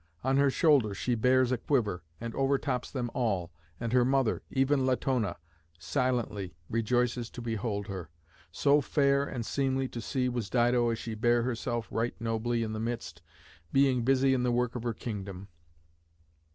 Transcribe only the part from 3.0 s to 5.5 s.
all, and her mother, even Latona,